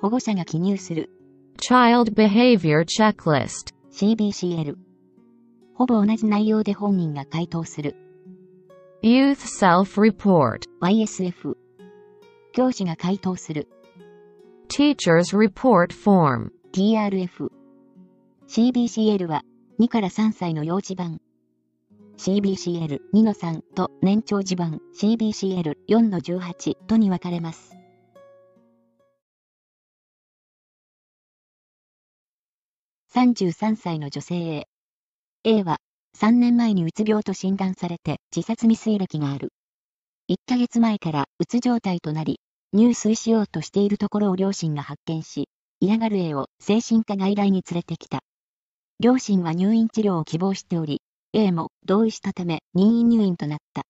[0.00, 1.10] 保護者が記入する
[1.58, 3.74] Child Behavior Checklist.
[3.92, 4.76] CBCL。
[5.74, 7.96] ほぼ同じ内容で本人が回答する
[9.02, 10.60] Youth Self-Report.
[10.80, 11.54] YSF。
[12.52, 13.68] 教師が回答する
[14.68, 16.48] Teacher's Report Form.
[16.72, 17.50] TRF。
[18.48, 19.42] CBCL は
[19.78, 21.20] 2から3歳の幼稚版。
[22.16, 27.79] CBCL2 の3と年長児版 CBCL4 の18とに分かれます。
[33.12, 34.66] 33歳の女性 A。
[35.42, 35.78] A は
[36.16, 39.52] 3年前にうつ病と診断されて自殺未遂歴がある。
[40.30, 42.38] 1ヶ月前からうつ状態となり、
[42.72, 45.48] 入水しようとしているところを両親が発見し、
[45.80, 48.20] 嫌がる A を精神科外来に連れてきた。
[49.00, 51.02] 両親は入院治療を希望しており、
[51.32, 53.82] A も同意したため任意入院となった。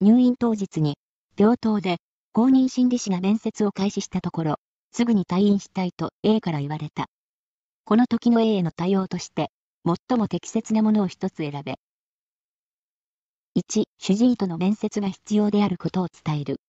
[0.00, 0.96] 入院当日に、
[1.36, 1.98] 病棟で
[2.32, 4.56] 公認心理師が面接を開始したところ、
[4.90, 7.08] すぐに退院したいと A から言われた。
[7.88, 9.50] この時の A への対応として、
[9.86, 11.76] 最も適切なものを一つ選べ。
[13.54, 16.60] 1、主治医との面接が必要であることを伝える。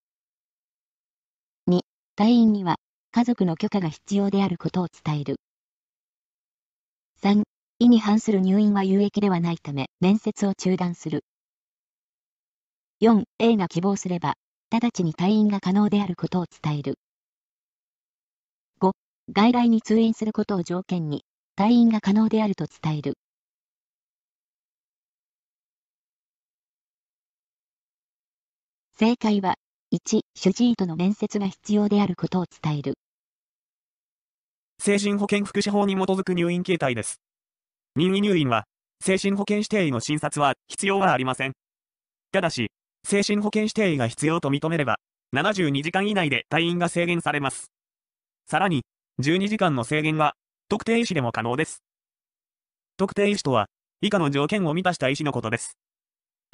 [1.67, 1.81] 2、
[2.17, 2.78] 退院には
[3.12, 5.42] 家族の許可が必要であることを伝える。
[7.22, 7.44] 3、
[7.80, 11.25] 意に反する入院は有益ではないため、面接を中断する。
[13.02, 14.36] 4、A が希望すれば、
[14.72, 16.95] 直ちに退院が可能であることを伝える。
[19.31, 21.23] 外来に通院することを条件に、
[21.55, 23.13] 退院が可能であると伝える。
[28.97, 29.57] 正解は、
[29.94, 32.95] 1、主治医との面接が必要であることを伝える。
[34.80, 37.22] 精神保健福祉法に基づく入院形態です。
[37.95, 38.63] 任意入院は、
[39.00, 41.53] 精神保健指定医の診察は必要はありません。
[42.31, 42.72] ただし、
[43.05, 44.97] 精神保健指定医が必要と認めれば、
[45.35, 47.72] 72時間以内で退院が制限されます。
[48.47, 48.83] さらに、
[49.22, 50.35] 12時間の制限は、
[50.69, 51.84] 特定医師でも可能です。
[52.96, 53.68] 特定医師とは、
[54.02, 55.78] 以下の条件を満たした医師のことです。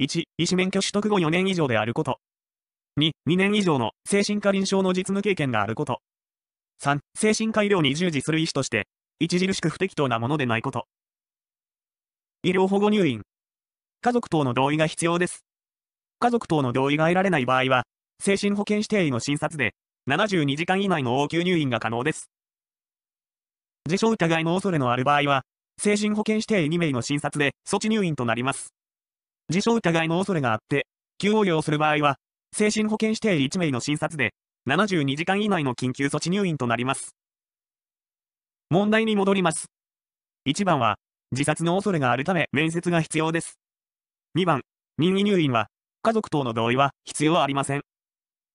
[0.02, 2.18] 1、医師免許取得後4年以上であること。
[2.98, 6.00] 2、2年以上の精神科臨床の実務経験があること。
[6.82, 8.88] 3、精神科医療に従事する医師として、
[9.22, 10.88] 著しく不適当なものでないこと。
[12.42, 13.22] 医療保護入院。
[14.00, 15.44] 家族等の同意が必要です。
[16.18, 17.84] 家族等の同意が得られない場合は、
[18.20, 19.74] 精神保健指定医の診察で、
[20.08, 22.28] 72時間以内の応急入院が可能です。
[23.86, 25.42] 自傷疑いの恐れのある場合は、
[25.78, 28.74] 精神保健指定2名の診察で措置入院となります。
[29.48, 30.86] 自傷疑いの恐れがあって、
[31.18, 32.16] 急応用する場合は、
[32.52, 34.34] 精神保健指定1名の診察で、
[34.68, 37.14] 72時間以内の緊急措置入院となります。
[38.70, 39.66] 問題に戻ります。
[40.48, 40.96] 1番は、
[41.30, 43.58] 自殺の恐れがあるため面接が必要です。
[44.36, 44.62] 2番、
[44.98, 45.68] 任意入院は、
[46.02, 47.82] 家族等の同意は必要ありません。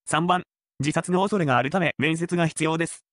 [0.10, 0.44] 3番、
[0.80, 3.06] 自殺の恐れがあるため面接が必要です。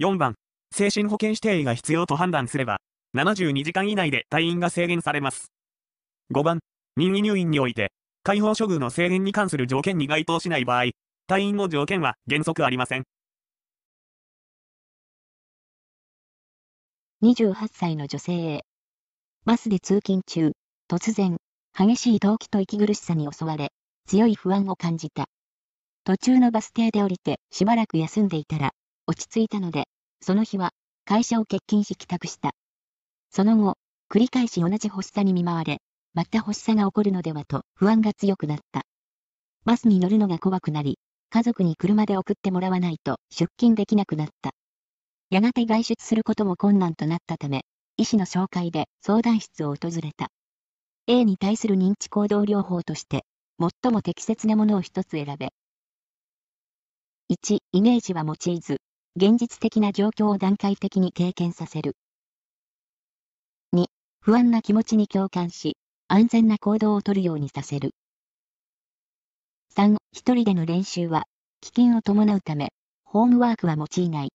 [0.00, 0.34] 4番、
[0.72, 2.80] 精神保健指定医が必要と判断すれば、
[3.16, 5.52] 72時間以内で退院が制限されます。
[6.32, 6.60] 5番、
[6.96, 7.92] 任意入院において、
[8.22, 10.90] 解放処遇の制限に関する条件に該当しない場合、
[11.28, 13.04] 退院の条件は原則ありません。
[17.22, 18.64] 28歳の女性 A。
[19.44, 20.52] バスで通勤中、
[20.88, 21.36] 突然、
[21.76, 23.72] 激しい動悸と息苦しさに襲われ、
[24.06, 25.26] 強い不安を感じた。
[26.04, 28.70] 途中のバス停で降りてしばらく休んでいたら、
[29.06, 29.84] 落ち着いたので、
[30.20, 30.70] その日は
[31.04, 32.52] 会社を欠勤し帰宅した。
[33.30, 33.76] その後、
[34.10, 35.78] 繰り返し同じ発作に見舞われ、
[36.14, 38.82] また発作が起こるのではと不安が強くなった。
[39.64, 40.98] バスに乗るのが怖くなり、
[41.30, 44.50] 家族に車で送ってもらわないと出勤できなくなった。
[45.30, 47.62] やがて外出することも困難となったため、
[47.96, 50.28] 医師の紹介で相談室を訪れた。
[51.06, 53.24] A に対する認知行動療法として、
[53.60, 55.52] 最も適切なものを一つ選べ。
[57.30, 58.80] 1、イメージは用いず、
[59.16, 61.96] 現実的な状況を段階的に経験させる。
[63.72, 63.86] 2、
[64.20, 65.76] 不安な気持ちに共感し、
[66.06, 67.90] 安全な行動をとるようにさせる。
[69.74, 71.24] 3、一人での練習は、
[71.60, 72.72] 危険を伴うため、
[73.04, 74.32] ホームワークは用いない。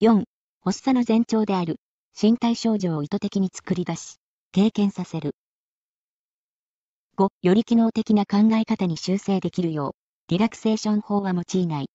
[0.00, 0.22] 4、
[0.62, 1.80] 発作の前兆である
[2.20, 4.16] 身体症状を意図的に作り出し、
[4.52, 5.34] 経験させる。
[7.16, 9.92] 5、より機能的な考え方に修正できるよう、
[10.28, 11.88] リラクセーション法は用いない。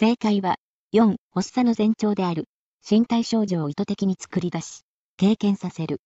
[0.00, 0.56] 正解は、
[0.94, 2.46] 4、発作の前兆である
[2.90, 4.80] 身体症状を意図的に作り出し、
[5.18, 6.00] 経験させる。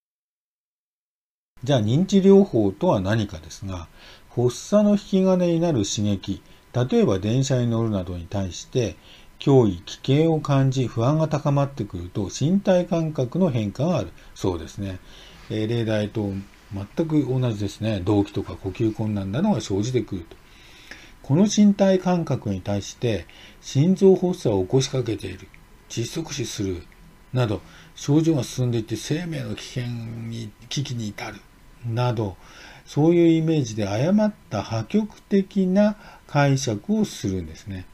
[1.62, 3.87] じゃあ認知療法とは何かですが、
[4.31, 6.43] 発作の引き金になる刺激、
[6.73, 8.96] 例えば電車に乗るなどに対して、
[9.38, 14.99] 脅威、危険を感じ不安が高まってくると身体感覚の変化があるそうですね。
[15.50, 16.32] え例題と
[16.73, 18.00] 全く同じですね。
[18.00, 20.44] 動悸とか呼吸困難などが生じてくると。
[21.26, 23.25] この身体感覚に対して
[23.62, 25.49] 心臓発作を起こしかけている、
[25.88, 26.82] 窒息死する
[27.32, 27.62] など
[27.94, 29.85] 症状が進んでいって生命の危険
[30.29, 31.41] に、危機に至る
[31.87, 32.37] など
[32.85, 37.87] そういうイメージで誤った破局的な解釈をするんですね。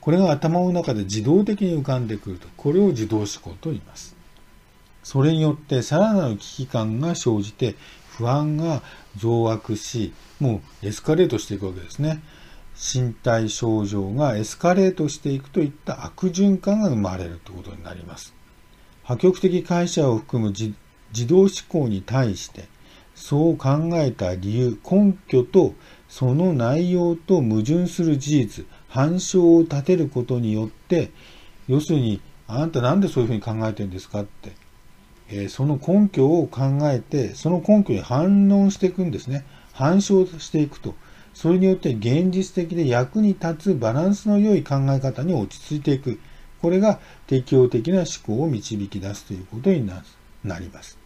[0.00, 2.48] これが頭の中で自動的に浮かんでくると。
[2.56, 4.16] これを自動思考と言います。
[5.04, 7.76] それによってさらなる危機感が生じて
[8.08, 8.82] 不安が
[9.16, 12.20] 増悪し、もうエスカレートしていくわけですね。
[12.76, 18.34] 身体症状がエスカレートしていくといった悪循環が生まれるということになります。
[19.02, 20.74] 破局的会社を含む自
[21.26, 22.68] 動思考に対して
[23.14, 25.74] そう考えた理由、根拠と
[26.08, 31.10] その内容と矛盾する事実、反証を立てることによって、
[31.68, 34.52] 要するに、あなたなんでそういうふうに考えてるんですかって、
[35.28, 39.44] えー、その根拠を考えて、その根拠に反応していくんですね。
[39.72, 40.94] 反証していくと。
[41.34, 46.18] それによって現実的で役に立つバランスの良い考え方に落ち着いていく。
[46.62, 50.96] これが適応的な思考を導き出すということになります。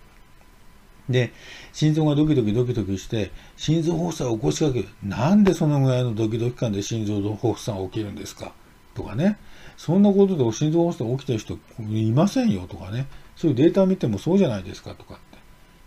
[1.08, 1.32] で、
[1.72, 4.88] 心臓がドキドキドキドキして、心臓発作を起こしかける。
[5.02, 8.52] なんでそのぐらいのドキドキ感で心臓発作が起きるんですか？
[8.94, 9.38] とかね。
[9.76, 11.58] そんなことで心臓発作が起きてる人
[11.88, 13.06] いませんよとかね。
[13.34, 15.38] そういうデータを見てもそうじゃないですかとかって。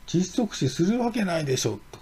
[0.07, 2.00] 窒息死するわけないでしょと。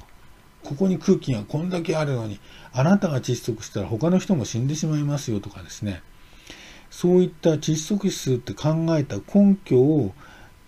[0.64, 2.40] ここに空気がこんだけあるのに、
[2.72, 6.02] あなたが窒息したら他の人も死んでしまいますよとかですね。
[6.90, 10.14] そういった窒息死するって考えた根拠を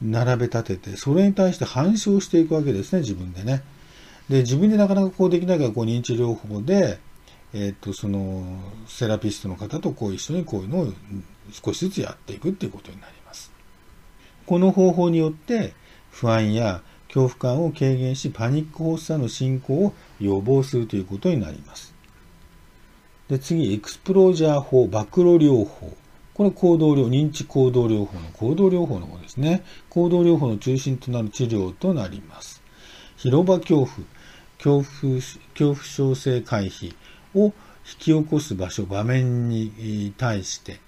[0.02, 3.64] 並べ立てて、それに対して反証していくわけですね、自分でね。
[4.30, 7.00] で、自分でなかなかこうできないから、こう認知療法で、
[7.54, 8.44] えっ、と、その、
[8.88, 10.94] セラピストの方とこう一緒にこういうのを
[11.52, 13.52] 少しずつやっていくっていうことになります。
[14.46, 15.74] この方法によって、
[16.12, 16.82] 不安や
[17.14, 21.94] 恐怖感を軽減し、パニック発作の進行を予防するということになります。
[23.28, 25.96] で、次、エクスプロージャー法、暴露療法。
[26.34, 29.64] これ行動療、認知行動療法の行動療法の方ですね。
[29.90, 32.62] 行動療法の中心となる治療となります。
[33.18, 33.88] 広場恐怖、
[34.58, 35.22] 恐怖、
[35.54, 36.96] 恐怖症性回避
[37.36, 37.54] を引
[37.84, 40.80] き起こす場所、場面に対して、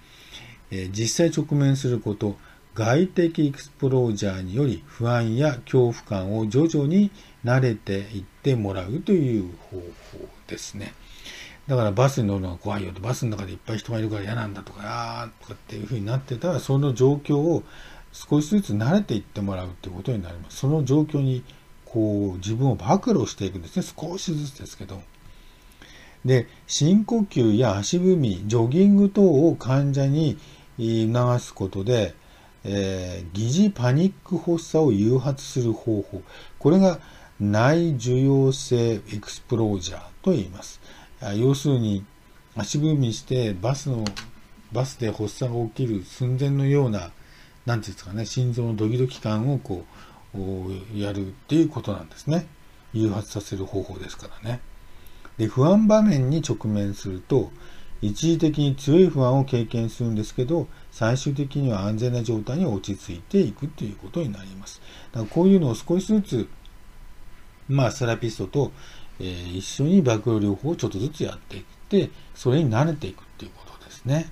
[0.70, 2.36] え実際直面すること、
[2.74, 7.10] 外的エクスプロージャーにより不安や恐怖感を徐々に
[7.44, 9.84] 慣れていってもらうという方法
[10.48, 10.92] ですね。
[11.68, 14.80] だからバスに乗るのが怖いよと、バスの中でいっぱい人がいるから嫌なんだとか、
[15.22, 17.62] あーとかっていう風になってたら、その状況を
[18.12, 20.58] 少しずつ慣れていってもらうっていうことになります。
[20.58, 21.42] その状況に、
[21.86, 23.82] こう、自分を暴露していくんですね。
[23.82, 25.00] 少しずつですけど。
[26.24, 30.36] で、深呼吸や足踏み、ジョギング等を患者に
[30.78, 32.14] 促すことで、
[32.64, 36.22] えー、疑似パニック発作を誘発する方法。
[36.58, 36.98] これが
[37.40, 40.80] 内受容性エクスプロージャーと言います。
[41.36, 42.04] 要するに
[42.56, 44.04] 足踏みしてバスの、
[44.72, 47.10] バスで発作が起きる寸前のような、
[47.66, 49.84] なんていうんですかね、心臓のドキドキ感をこ
[50.34, 52.46] う、やるっていうことなんですね。
[52.92, 54.60] 誘発させる方法ですからね。
[55.36, 57.50] で、不安場面に直面すると、
[58.00, 64.80] 一時的に強い不安を経験するんですけど、最終的には安全な状態に落ち着いていくということになります。
[65.12, 66.48] だからこういうのを少しずつ、
[67.68, 68.72] まあ、セラピストと
[69.20, 74.30] えー、一緒に暴露療法をちょっとずつやっていって、それに慣れていくっていうことですね。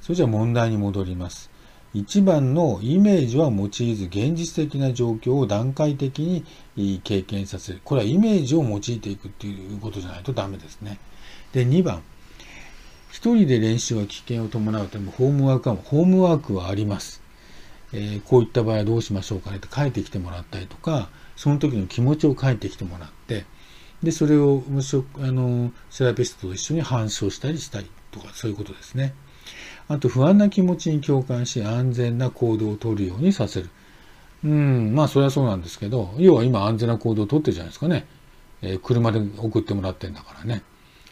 [0.00, 1.50] それじゃあ問題に戻ります。
[1.94, 6.44] 一番のイメージは用いず現実的な状況を段階的
[6.76, 7.80] に経験させる。
[7.82, 10.98] これはイメージを用いていくっていうことじゃないとダメですね。
[11.52, 12.02] で、2番。
[13.10, 17.22] 一人で練習は危険を伴うため、ホームワークは、ホームワークはあります。
[17.92, 23.46] えー、こういった場合はどうしましょうかねって書いてきてもらったりとか、その時の気持ちを書いてきてもらって、
[24.02, 29.14] で、それを無職、あの、セラピストと一緒に反証したりしたりとか、そういうことですね。
[29.88, 33.70] あと、不安な気持ちに共感し、安全な行動をとるようにさせる。
[34.44, 38.06] うん、まあ、それはそうなんですけど、要は今安全な行動をとってるじゃないですかね。
[38.60, 40.62] えー、車で送ってもらってんだからね。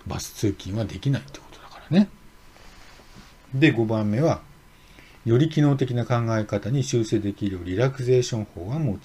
[0.06, 1.40] バス通勤はできないと
[1.90, 2.08] ね。
[3.54, 4.42] で、5番目は、
[5.24, 9.00] より機能的な考え方に修正できるリラクゼーション法は用いない。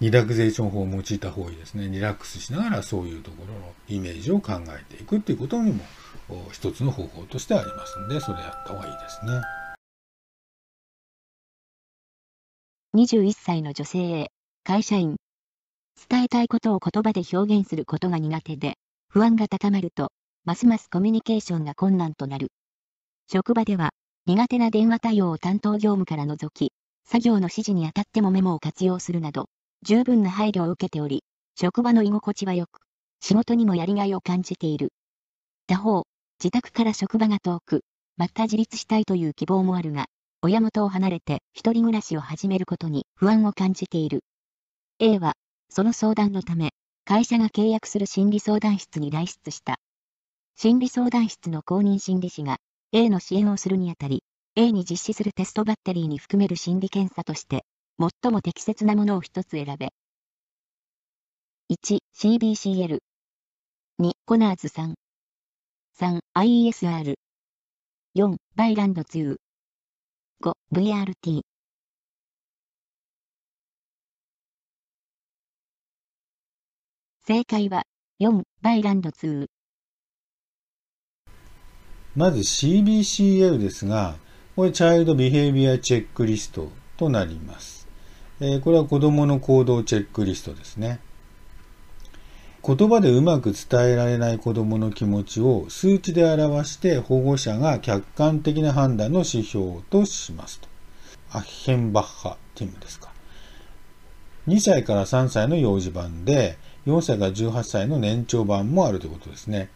[0.00, 1.88] リラクゼーション法を用いた方がいいですね。
[1.88, 5.84] リラックスしながらそういうところのイメージを考えていくっていうことにも
[6.52, 9.32] 一つの方法としてありますんで、それやった方がいいですね。
[12.94, 14.32] 21歳の女性へ、
[14.64, 15.16] 会社員。
[16.10, 18.74] 伝えたいことを言葉で表現することが苦手で、
[19.08, 20.12] 不安が高まると、
[20.46, 22.52] ますますコミュニケーションが困難となる。
[23.30, 23.90] 職場では、
[24.26, 26.72] 苦手な電話対応を担当業務から除き、
[27.04, 29.48] 作業の指示にあたってもメモを活用するなど、
[29.82, 31.24] 十分な配慮を受けており、
[31.56, 32.78] 職場の居心地は良く、
[33.20, 34.92] 仕事にもやりがいを感じている。
[35.66, 36.04] 他方、
[36.40, 37.82] 自宅から職場が遠く、
[38.16, 40.06] また自立したいという希望もあるが、
[40.42, 44.20] 親元を離れて一人暮らしを始めることに不安を感じている。
[45.00, 45.34] A は、
[45.70, 46.70] その相談のため、
[47.04, 49.80] 会社が契約する心理相談室に来室した。
[50.58, 52.56] 心理相談室の公認心理師が
[52.90, 57.66] A の支援をするにあたり、A に実施するテストバッテリーに含める心理検査として、
[58.00, 59.90] 最も適切なものを一つ選べ。
[61.70, 63.00] 1、CBCL。
[64.00, 64.94] 2、コナーズ3。
[66.00, 67.16] 3、IESR。
[68.16, 69.36] 4、バイランド2。
[70.42, 71.42] 5、VRT。
[77.26, 77.82] 正解は、
[78.20, 79.48] 4、バイランド2。
[82.16, 84.16] まず CBCL ですが、
[84.56, 87.86] これ、チャイルドビヘイビアチェックリストとなります。
[88.40, 90.98] え、これは子供の行動チェックリストですね。
[92.66, 100.68] 言葉でうまく伝えられない子供の気持ちを数値で表して保護者が客観的な判断の指標としますと。
[101.32, 103.12] アッヘンバッハティムですか。
[104.48, 106.56] 2歳から3歳の幼児版で、
[106.86, 109.68] 4歳から18歳の年長版もあるということですね。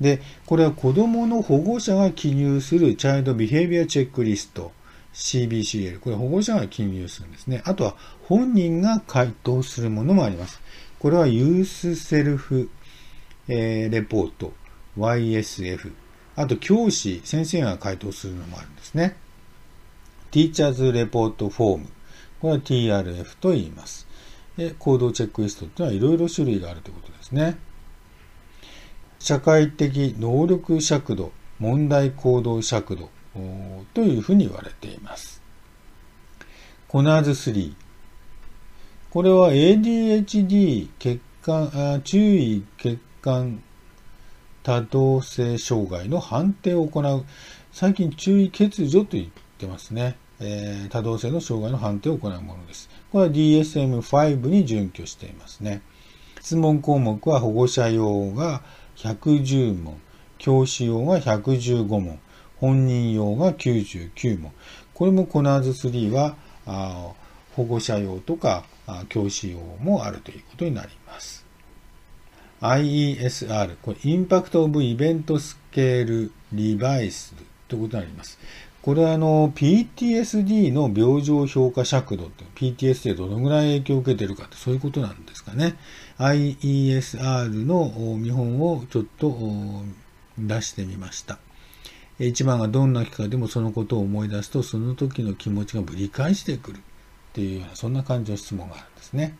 [0.00, 4.72] で、これは子供の保護者が記入するチャイルドビヘイビアチェックリスト
[5.14, 6.00] CBCL。
[6.00, 7.62] これ保護者が記入するんですね。
[7.64, 10.60] あとは本人が回答するものもあります。
[10.98, 12.70] これはユースセルフ、
[13.48, 14.52] えー、レポート
[14.98, 15.92] YSF。
[16.36, 19.16] あと教師、先生が回答するのもあるんですね。
[20.30, 21.86] Teachers Report Form。
[22.40, 24.06] これは TRF と言います。
[24.56, 27.56] で行動チェックリストというのはいろいろ種類があるということですね。
[29.26, 29.88] 社会的
[30.20, 33.10] 能力尺度、問題行動尺度
[33.92, 35.42] というふうに言われています。
[36.86, 37.74] コナーズ3。
[39.10, 43.60] これは ADHD 血管注意血管
[44.62, 47.24] 多動性障害の判定を行う。
[47.72, 49.28] 最近注意欠如と言っ
[49.58, 50.16] てますね。
[50.38, 52.88] え、多動性の障害の判定を行うものです。
[53.10, 55.82] これは DSM-5 に準拠していますね。
[56.40, 58.62] 質問項目は保護者用が
[58.96, 60.00] 110問、
[60.38, 62.18] 教師用が115問、
[62.58, 64.52] 本人用が99問。
[64.94, 66.36] これもコナーズ3は
[66.66, 67.12] あ
[67.54, 68.64] 保護者用とか
[69.08, 71.44] 教師用もあるということになります。
[72.60, 77.34] IESR、これインパクトオブイベントスケールリバイス
[77.68, 78.38] ということになります。
[78.80, 85.74] これはあの PTSD の病状評価尺度って PTSD でどのぐらい影響を受けてるかってそういうことなんですかね。
[86.18, 89.36] IESR の見本をちょっと
[90.38, 91.38] 出してみました。
[92.18, 96.80] 1番がどんな機会でもそのことを思い出すとその時の気持ちがぶり返してくるっ
[97.34, 99.36] ていうようなそんな感じの質問があるんですね。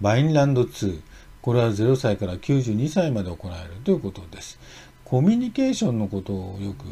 [0.00, 1.00] バインランド2。
[1.40, 4.58] これは0歳から92歳まで行えるということです。
[5.06, 6.84] コミュニケーションのことをよく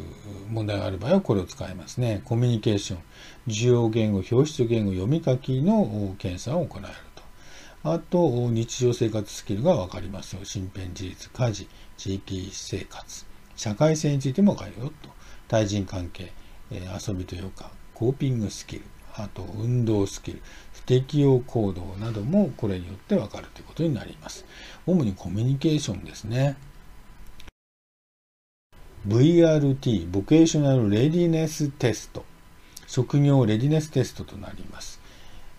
[0.51, 2.23] 問題がある場合はこれを使いますね。
[2.25, 3.01] コミュニケーション、
[3.47, 6.89] 需要言語、表出言語、読み書きの検査を行える。
[7.89, 10.41] あと、日常生活スキルがわかりますよ。
[10.41, 15.09] 身辺自立、家事、地域生活、社会性についてもわかるよと。
[15.47, 16.33] 対人関係、
[16.69, 18.83] 遊びというか、コーピングスキル、
[19.15, 24.45] あと運動スキル、不適応行動などもこれによってわかるということになります。
[24.85, 26.57] 主にコミュニケーションですね。
[29.07, 32.25] VRT、ボケーショナルレディネステスト、
[32.89, 35.06] 職業レディネステストとなります。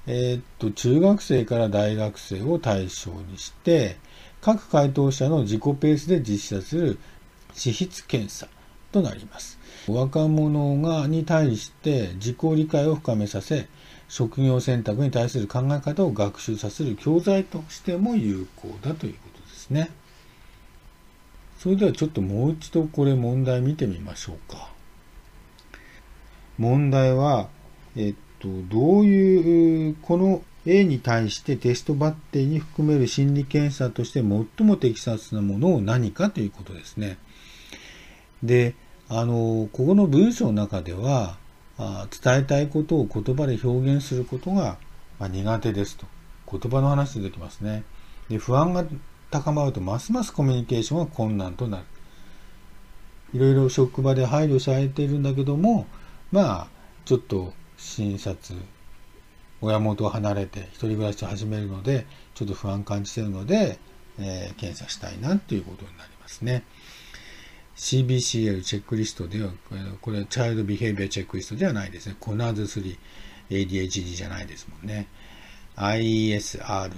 [0.07, 3.97] えー、っと、中学生から大学生を対象にして、
[4.39, 6.99] 各回答者の自己ペースで実施する
[7.53, 8.47] 資質検査
[8.93, 9.59] となります。
[9.87, 13.67] 若者がに対して自己理解を深めさせ、
[14.07, 19.89] 職業選択に対する考え方を学習させる教材としても有効だということですね。
[21.59, 24.69] それではちょっともう一度これ問題見てみましょうか。
[26.57, 27.49] 問題は、
[27.97, 37.17] えっと、どういう、この A に対してテストバッテリーに含める心理検査として最も適切なものを何かということですね。
[38.43, 38.75] で、
[39.09, 41.37] あの、ここの文章の中では、
[41.77, 44.77] あ伝えたいことを言葉で表現することが、
[45.19, 46.05] ま、苦手ですと。
[46.51, 47.83] 言葉の話出てきますね。
[48.29, 48.85] で、不安が
[49.31, 51.83] 高まるとますますコミュニケーションは困難となる。
[53.33, 55.85] いろいろ職場で配慮されているんだけども、
[56.31, 56.67] まあ、
[57.05, 58.59] ちょっと診察、
[59.61, 62.05] 親元を離れて一人暮らしを始めるので、
[62.35, 63.79] ちょっと不安感じてるので、
[64.19, 66.63] えー、検査したいなっていうことになりますね。
[67.75, 69.51] CBCL チェックリストでは、
[70.01, 72.15] これはチャイルドビヘイビアチェックリストではないですね。
[72.19, 72.97] コナーズ3、
[73.49, 75.07] ADHD じゃないですもんね。
[75.75, 76.91] IESR、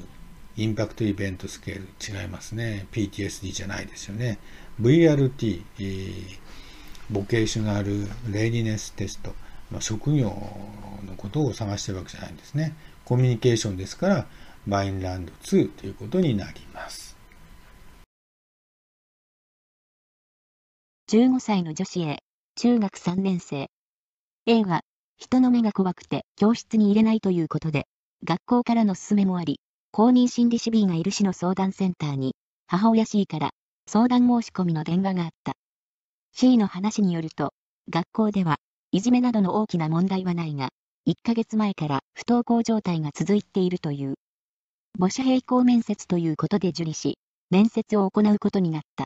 [0.56, 2.88] Impact Event Scale 違いますね。
[2.94, 4.40] PTSD じゃないですよね。
[4.82, 6.40] VRT、えー、
[7.10, 9.36] Vocational Readiness Test、
[9.72, 10.30] まあ、職業
[11.06, 12.76] のことを探してるわけじゃないんですね。
[13.06, 14.28] コミュニケーションですから、
[14.68, 17.18] バインランド2ということになります。
[21.12, 22.20] 15歳の女子 A、
[22.56, 23.68] 中学3年生。
[24.46, 24.82] A は、
[25.18, 27.88] 人の目が怖くて教室に入れないということで、
[28.24, 29.60] 学校からの勧めもあり、
[29.92, 32.36] 公認心理師 B がいる市の相談センターに、
[32.68, 33.52] 母親 C から
[33.88, 35.54] 相談申し込みの電話があった。
[36.32, 37.54] C の話によると、
[37.90, 38.58] 学校では、
[38.92, 40.70] いじめなどの大きな問題はないが、
[41.08, 44.16] 1ヶ月前から不登校状態が続いているという。
[44.98, 47.20] 母子並行面接ということで受理し、
[47.52, 49.06] 面接を行うことになった。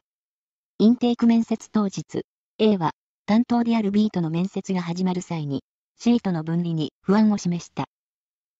[0.80, 2.24] インテーク面接当日、
[2.60, 2.92] A は
[3.26, 5.64] 担当である B との面接が始まる際に、
[6.00, 7.86] C との分離に不安を示した。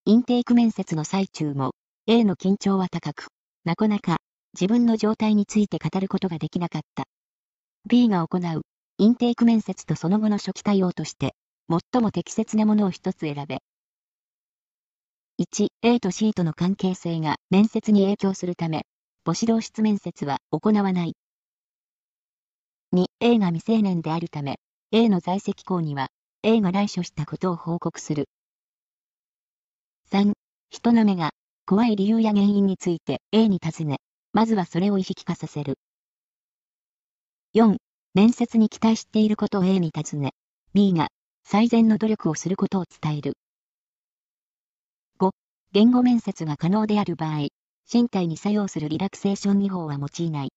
[0.04, 1.72] インテーク面接の最中も、
[2.06, 3.28] A の緊張は高く、
[3.64, 4.18] なかなか
[4.52, 7.04] 自分の状態について語ることができなかった。
[7.88, 8.62] B が行う
[8.96, 11.34] インテーク面接とその後の初期対応として、
[11.68, 13.58] 最も適切なものを一つ選べ。
[15.40, 18.86] 1、A と C との関係性が面接に影響するため、
[19.24, 21.16] 母子同室面接は行わない。
[22.92, 24.60] 2、A が未成年であるため、
[24.92, 26.06] A の在籍校には、
[26.44, 28.28] A が来所したことを報告する。
[30.12, 30.34] 3、
[30.70, 31.30] 人の目が
[31.66, 33.98] 怖い理由や原因について A に尋ね、
[34.32, 35.78] まずはそれを意識化させる。
[37.54, 37.76] 4、
[38.14, 40.34] 面接に期待していることを A に尋ね、
[40.72, 41.08] B が
[41.44, 43.36] 最善の努力をすることを伝える。
[45.18, 45.32] 5、
[45.72, 47.48] 言語面接が可能である場合、
[47.92, 50.52] 身体に作用するリラクセーション技法は用いない。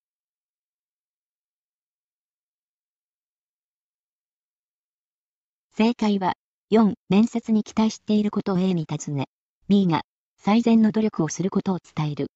[5.76, 6.36] 正解は、
[6.70, 9.30] 4、面接に期待していることを A に尋ね、
[9.68, 10.02] B が
[10.38, 12.28] 最善の努力をすることを伝える。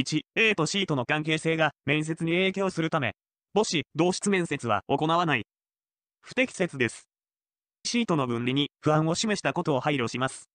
[0.00, 3.14] 1、A と C との関係性が面接に影響するため、
[3.54, 5.44] 母子、同室面接は行わない。
[6.22, 7.06] 不適切です。
[7.84, 10.48] C との分離に不安を示したことを配慮します。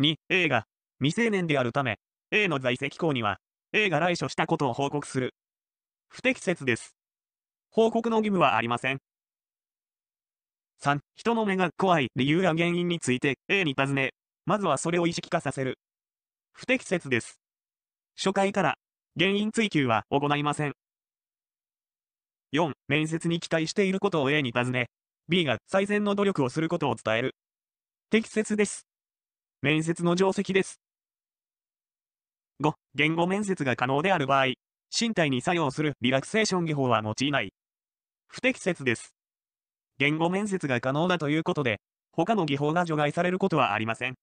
[0.00, 0.66] 2、A が
[1.00, 1.98] 未成年であるため、
[2.30, 3.38] A の在籍校には、
[3.72, 5.34] A が来所したことを報告する。
[6.08, 6.94] 不適切です。
[7.70, 8.98] 報告の義務はありません。
[10.80, 14.12] 3、人の目が怖い理由や原因について A に尋ね、
[14.46, 15.78] まずはそれを意識化させる。
[16.52, 17.43] 不適切です。
[18.16, 18.76] 初回から
[19.18, 20.74] 原因追及は行いません。
[22.52, 24.86] 4、面接に期待していることを A に尋ね、
[25.28, 27.34] B が最善の努力をすることを伝える。
[28.10, 28.86] 適切です。
[29.62, 30.80] 面接の定石です。
[32.62, 34.52] 5、言語面接が可能である場合、
[34.96, 37.52] 身体に作用するリラクセーション技法は用いない。
[38.28, 39.14] 不適切です。
[39.98, 41.80] 言語面接が可能だということで、
[42.12, 44.14] 他の技法が除外されることはありません。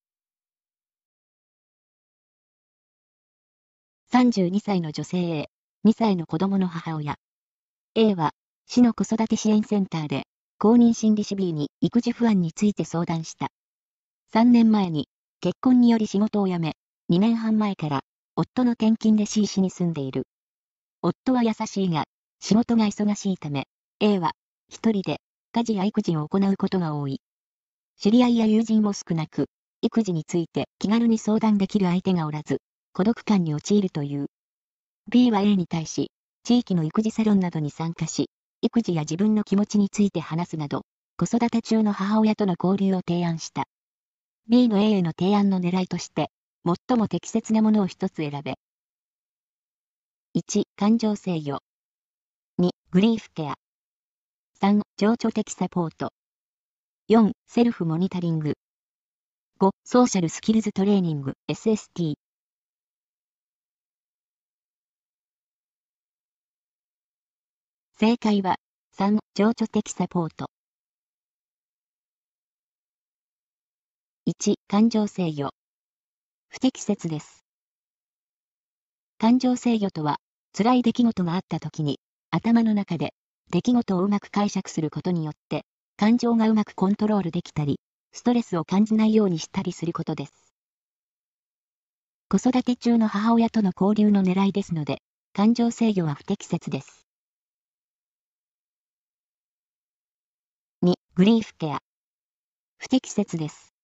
[4.13, 5.50] 32歳の女性 A、
[5.86, 7.15] 2歳の子供の母親。
[7.95, 8.32] A は、
[8.67, 10.24] 市の子育て支援センターで、
[10.60, 13.47] 公認心理師 B に育児不安について相談した。
[14.34, 15.08] 3年前に、
[15.39, 16.76] 結婚により仕事を辞め、
[17.10, 18.02] 2年半前から、
[18.36, 20.28] 夫の転勤で C 市に住んでいる。
[21.02, 22.04] 夫は優しいが、
[22.41, 23.69] 仕事が忙しいため、
[24.02, 24.34] A は、
[24.67, 25.21] 一人で、
[25.54, 27.21] 家事や育児を行うことが多い。
[27.97, 29.45] 知り合いや友人も少なく、
[29.82, 32.60] 育児について気軽に相談できる相手がおらず、
[32.93, 34.27] 孤独感に陥るという。
[35.10, 36.12] B は A に対し、
[36.43, 38.30] 地域の育児サロンなどに参加し、
[38.62, 40.82] 育児や自分の気持ちについて話すなど、
[41.17, 43.63] 子育て中の母親との交流を提案した。
[44.49, 46.32] B の A への提案の狙いとして、
[46.65, 48.56] 最も適切なものを一つ選べ。
[50.36, 51.60] 1、感情制御。
[52.60, 53.56] 2、グリーフケア。
[54.62, 56.12] 3、情緒的サポート。
[57.10, 58.54] 4、セルフモニタリング。
[59.60, 62.15] 5、ソーシャルスキルズトレーニング、SST。
[68.02, 68.56] 正解は、
[68.98, 70.48] 3、情緒的サポート。
[74.26, 75.52] 1、感情制御。
[76.50, 77.46] 不適切です。
[79.20, 80.18] 感情制御とは、
[80.58, 82.00] 辛い出来事があった時に、
[82.32, 83.14] 頭の中で、
[83.52, 87.80] 出来事をうまく解釈することによって、感情がうまくコントロールできたり、
[88.14, 90.56] ストレスを感じないようにしたりすることです。
[92.30, 97.02] 子育て中の母親との交流の狙いですので、感情制御は不適切です。
[101.13, 101.80] グリーフケア。
[102.78, 103.76] 不適切です。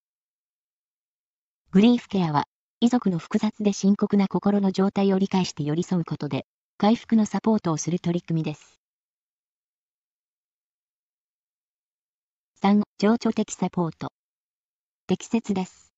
[1.70, 2.46] グリーフケアは、
[2.80, 6.46] 遺族の複雑で深刻な心の状態を理解して寄り添うことで、
[6.78, 8.80] 回復のサポートをする取り組みです。
[12.62, 14.08] 3、情緒的サポート。
[15.06, 15.92] 適切です。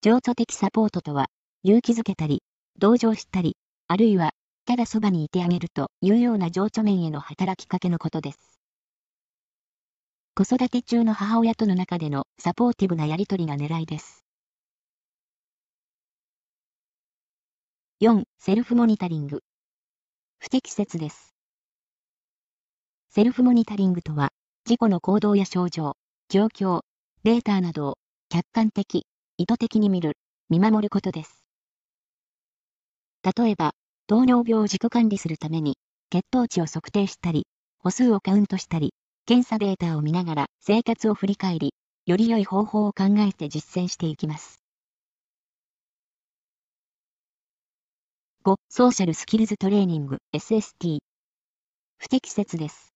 [0.00, 1.26] 情緒的サポートとは、
[1.64, 2.42] 勇気づけたり、
[2.78, 4.30] 同情したり、あるいは、
[4.64, 8.59] ただそばにいてあげるというような情緒面への働きかけのことです。
[10.32, 14.24] 子育て中の母親との中でのサポーティブなやりとりが狙いです。
[18.00, 18.22] 4.
[18.38, 19.40] セルフモニタリング。
[20.38, 21.34] 不適切です。
[23.10, 24.30] セルフモニタリングとは、
[24.64, 25.94] 自己の行動や症状、
[26.28, 26.82] 状況、
[27.24, 30.16] データなどを客観的、意図的に見る、
[30.48, 31.44] 見守ることです。
[33.36, 33.72] 例えば、
[34.06, 35.76] 糖尿病を自己管理するために、
[36.08, 37.48] 血糖値を測定したり、
[37.80, 38.94] 歩数をカウントしたり、
[39.26, 41.74] 検査データを見ながら生活を振り返り、
[42.06, 44.60] より良い方法を考えて実践していきます。
[48.44, 48.56] 5.
[48.68, 50.98] ソーシャルスキルズトレーニング SST
[51.98, 52.94] 不適切です。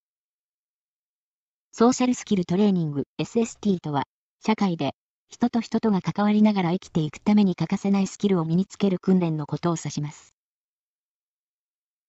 [1.71, 4.05] ソーシャルスキルトレーニング SST とは、
[4.45, 4.93] 社会で
[5.29, 10.35] 人と人とが関わりながら生きていくために欠かせないスキルを身につける訓練のことを指します。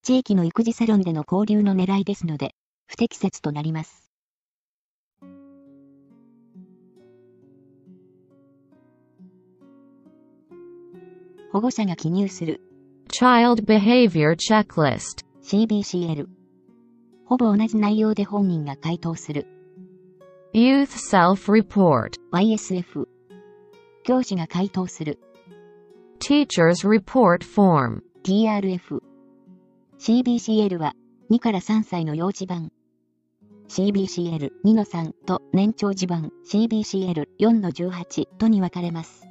[0.03, 2.53] 地域の育児サロンでの交流の狙いですので、
[2.87, 4.04] 不適切となります。
[11.55, 12.59] 保護者が記入する
[13.07, 16.27] Child Behavior Checklist CBCL
[17.23, 19.47] ほぼ同じ内容で本人が回答する
[20.53, 23.05] Youth Self-Report YSF
[24.03, 25.17] 教師が回答する
[26.19, 28.99] Teacher's Report Form TRF
[29.97, 30.91] CBCL は
[31.31, 32.73] 2から3歳の幼児版
[33.69, 39.25] CBCL2 の3と年長児版 CBCL4 の18とに分かれます。